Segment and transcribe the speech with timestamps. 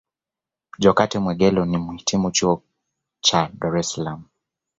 [0.79, 2.67] Jokate Mwegelo ni Mhitimu Chuo Kikuu
[3.21, 4.23] cha Dar Es Salaam